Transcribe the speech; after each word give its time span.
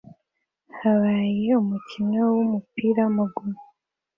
Habaye 0.79 1.49
umukino 1.61 2.19
wumupira 2.33 2.99
wamaguru 3.05 3.57